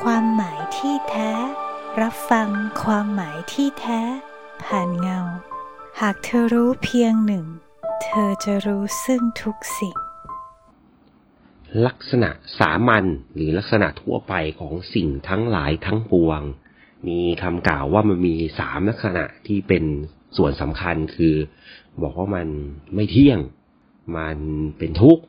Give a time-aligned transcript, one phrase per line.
[0.00, 1.30] ความหมายที่แท้
[2.00, 2.48] รับฟัง
[2.82, 4.00] ความหมายที่แท้
[4.64, 5.20] ผ่านเงา
[6.00, 7.44] หากเธอรู้เพียงหนึ่ง
[8.04, 9.96] เธอจะรู้ซึ่งทุกสิ่ง
[11.86, 16.40] ลักษณะสามัญหรือลักษณะทั่วไปของสิ่งทั้งหลายทั้งปวง
[17.08, 19.84] มีคำกล่าวว่ามันมีสามลักษณะที่เป็น
[20.36, 21.34] ส่วนสำคัญคือ
[22.02, 22.48] บอกว่ามัน
[22.94, 23.40] ไม่เที่ยง
[24.16, 24.38] มัน
[24.78, 25.22] เป็นทุกข์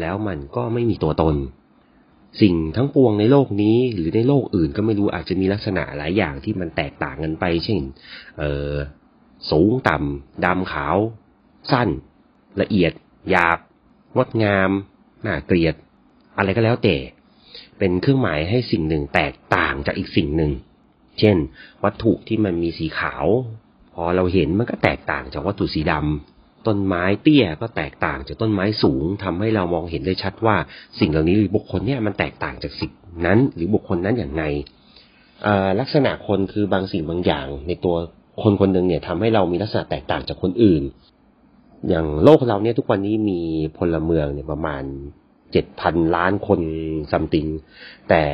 [0.00, 1.36] แล้วมันก็ไม่มีตัวตน
[2.40, 7.80] สิ่งทั้งปวงในโลกนี้ หรือในโลกอื่นก็ไม่รู้อาจจะมีลักษณะหลายอย่างที่มันแตกต่างกันไป เช่น
[8.38, 8.72] เออ
[9.50, 10.96] สูงต่ำดำขาว
[11.72, 11.88] สั้น
[12.60, 12.92] ละเอียด
[13.30, 13.58] หยาบ
[14.16, 14.70] งดงาม
[15.26, 15.74] น่าเกลียด
[16.36, 16.96] อะไรก็แล้วแต่
[17.78, 20.52] เป็นเครื่องหมายให้สิ่งหนึ่งแตกต่างจากอีกสิ่งหนึ่ง
[21.18, 21.36] เช่น
[21.84, 23.24] วัตถุที่มันมีสีขาว
[23.94, 26.31] พอเราเห็นมันก็แตกต่างจากวัตถุสีดำ
[26.66, 30.56] ต้นไม้เตี้ยก็แตกต่างจากต้นไม้สูงทำให้เรามองเห็นได้ชัดว่า
[31.00, 32.92] สิ่งเหล่านี้หรือบุคคลเนี่ยมันแตกต่างจากสิ่ง
[33.26, 34.44] นั้น หรือบุคคลนั้นอย่างไร
[35.80, 37.96] ลักษณะคนคือบางสิ่งบางอย่าง ในตัว
[38.42, 40.82] คนคนหนึ่งเนี่ยทำให้เรามีลักษณะแตกต่างจากคนอื่น
[41.88, 43.40] อย่างโลกเราเนี่ยทุกวันนี้มี
[43.78, 44.82] พลเมืองเนี่ยประมาณ
[45.52, 46.60] เจ็ดพันล้านคน
[47.10, 47.46] ซัมติง
[48.08, 48.24] แต่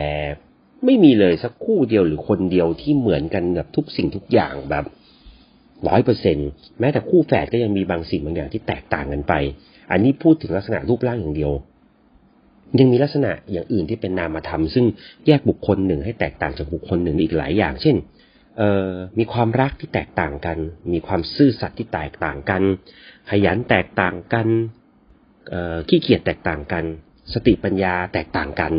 [0.85, 4.85] ไม่มีเลยสักคู่เดียวหรือคนเดียวที่เหมือนกันแบบทุกสิ่งทุกอย่างแบบ
[5.89, 6.37] ร้อยเปอร์เซ็น
[6.81, 9.33] แม้แต่คู่แฝดก็ยังมีบางสิ่งบางอย่างที่แตกต่างกันไป
[9.91, 11.53] อันนี้พูดถึงลักษณะรูปร่างอย่างเดียว
[12.79, 14.87] ยังมีลักษณะอย่างอื่นที่เป็นนามธรรม ซึ่ง
[15.27, 17.97] แยกบุคคลหนึ่งให้แตกต่างจากบุคคลหนึ่งอีกหลายอย่าง เช่น
[18.59, 20.59] เออมีความรักที่แตกต่างกัน
[20.93, 22.63] มีความซื่อสัตย์ที่แตกต่างกัน
[23.31, 24.49] ขยันแตกต่างกัน
[25.89, 26.85] ขี้เกียจแตกต่างกัน
[27.33, 28.73] สติปัญญาแตกต่างกัน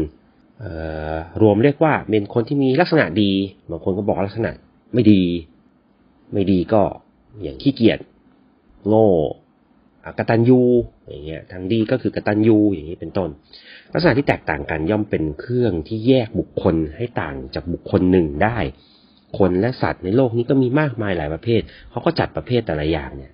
[1.42, 3.32] รวมเรียกว่าเป็นคนที่มีลักษณะดี
[3.70, 4.52] บางคนก็บอกลักษณะ
[4.94, 5.22] ไม่ดี
[6.34, 6.82] ไม่ดีก็
[7.42, 8.00] อย่างขี้เกียจ
[8.88, 9.08] โง่
[10.18, 10.62] กตัญญู
[11.10, 13.30] อย่างเงี้ยทางดีก็คือกตัญญูอย่างนี้เป็นต้น
[13.94, 18.58] ลักษณะที่แตกต่างกันย่อมเป็นเครื่องที่แยกบุคคลให้ต่างจากบุคคลหนึ่งได้
[19.40, 23.34] คนและสัตว์ในโลกนี้ก็มีมากมายหลายประเภทเขาก็จัดประเภทแต่ละอย่างเนี่ย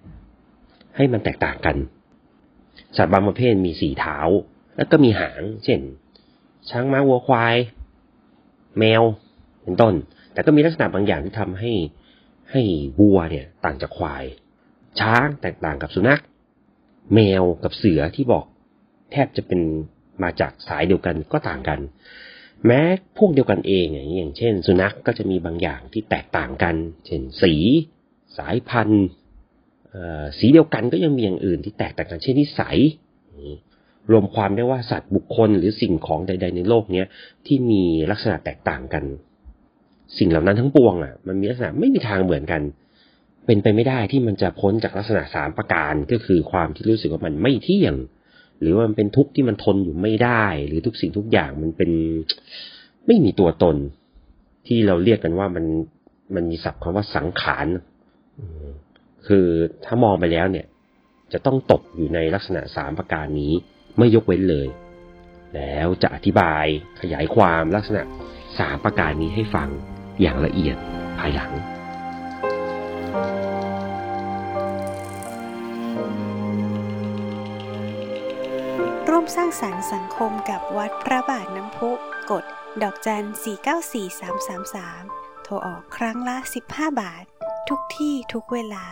[0.96, 1.76] ให้มันแตกต่างกัน
[2.98, 4.18] สัตว์บางประเภทมีสีเท้า
[4.78, 5.80] แล้วก็มีหาง เช่น
[6.70, 7.56] ช้างม้าวัวควาย
[8.80, 9.04] แมว
[9.64, 9.94] เป็นต้น
[10.34, 11.72] แต่ก็มีลักษณะบางอย่างที่ทำให้
[12.52, 12.62] ให้
[13.00, 14.26] วัวเนี่ยต่างจากควาย
[15.00, 16.22] ช้างแตกต่างกับสุนัข
[17.14, 18.46] แมวกับเสือที่บอก
[19.12, 19.62] แทบจะเป็น
[20.24, 21.80] มาจากสายเดียวกันก็ต่างกัน
[22.66, 22.82] แม้
[23.18, 27.54] พวกเดียวกันเองอย่างเช่น สุนัขกก็จะมีบางอย่างที่แตกต่างกัน เช่นสี
[28.38, 29.06] สายพันธุ์
[30.40, 32.78] สีเดียวกันก็ยังมีอย่างอื่นที่แตกต่างกันเช่นนิสัย
[34.12, 37.08] รวมความได้ว่าสัตว์บุคคลหรือสิ่งของใด ๆ ในโลกเนี้ย
[37.46, 39.04] ที่มีลักษณะแตกต่างกัน
[40.18, 42.62] สิ่งเหล่านั้นทั้งปวงอะมันมีลักษณะไม่มีทางเหมือนกัน
[43.46, 47.96] เป็นไปไม่ได้ที่มันจะพ้นจากลักษณะสามประการก็คือความที่รู้สึกว่ามันไม่เที่ยง
[48.62, 51.92] หรือว่ามันเป็นทุกข์ที่มันทนอยู่ไม่ได้ หรือทุกสิ่งทุกอย่างมันเป็น
[53.08, 53.76] ไม่มีตัวตน
[54.68, 55.66] ที่เราเรียกกันว่ามัน
[56.36, 57.68] มันมีศัพท์คำว่าสังขาร
[59.28, 59.48] คือ
[59.86, 60.66] ถ้ามองไปแล้วเนี่ย
[61.34, 63.54] จะต้องตกอยู่ในลักษณะสามประการนี้
[63.98, 64.68] ไม่ยกเว้นเลย
[65.56, 66.66] แล้วจะอธิบาย
[67.02, 68.02] ขยายความลักษณะ
[68.60, 69.70] สามประการนี้ให้ฟัง
[70.22, 70.78] อย่างละเอียด
[71.20, 71.52] ภายหลัง
[79.10, 81.92] ร่วมสร้างสรรค์สังคมกับวัดพระบาทน้ำพุ
[82.32, 82.44] กด
[82.84, 86.38] ดอกจัน 494333 โทรออกครั้งละ
[86.68, 87.24] 15 บาท
[87.70, 88.86] ทุกที่ทุกเวลา